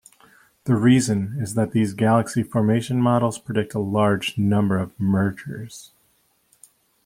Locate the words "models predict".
2.99-3.75